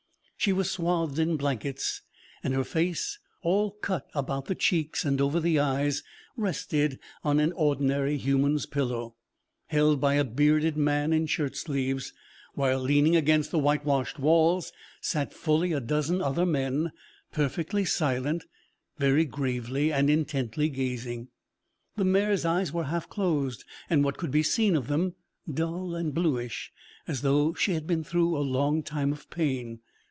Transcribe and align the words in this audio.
She 0.35 0.53
was 0.53 0.71
swathed 0.71 1.19
in 1.19 1.37
blankets, 1.37 2.01
and 2.43 2.51
her 2.55 2.63
face, 2.63 3.19
all 3.43 3.69
cut 3.69 4.09
about 4.15 4.45
the 4.45 4.55
cheeks 4.55 5.05
and 5.05 5.21
over 5.21 5.39
the 5.39 5.59
eyes, 5.59 6.01
rested 6.35 6.97
on 7.23 7.39
an 7.39 7.51
ordinary 7.53 8.17
human's 8.17 8.65
pillow, 8.65 9.13
held 9.67 10.01
by 10.01 10.15
a 10.15 10.23
bearded 10.23 10.75
man 10.75 11.13
in 11.13 11.27
shirt 11.27 11.55
sleeves; 11.55 12.11
while, 12.55 12.79
leaning 12.79 13.15
against 13.15 13.51
the 13.51 13.59
whitewashed 13.59 14.17
walls, 14.17 14.73
sat 14.99 15.31
fully 15.31 15.73
a 15.73 15.79
dozen 15.79 16.23
other 16.23 16.47
men, 16.47 16.91
perfectly 17.31 17.85
silent, 17.85 18.43
very 18.97 19.25
gravely 19.25 19.93
and 19.93 20.09
intently 20.09 20.69
gazing. 20.69 21.27
The 21.97 22.05
mare's 22.05 22.45
eyes 22.45 22.73
were 22.73 22.85
half 22.85 23.07
closed, 23.07 23.63
and 23.91 24.03
what 24.03 24.17
could 24.17 24.31
be 24.31 24.41
seen 24.41 24.75
of 24.75 24.87
them 24.87 25.13
dull 25.53 25.93
and 25.93 26.15
blueish, 26.15 26.71
as 27.07 27.21
though 27.21 27.53
she 27.53 27.73
had 27.73 27.85
been 27.85 28.03
through 28.03 28.35
a 28.35 28.39
long 28.41 28.81
time 28.81 29.13
of 29.13 29.29
pain. 29.29 29.81